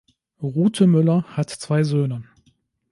[0.41, 2.23] Rutemöller hat zwei Söhne.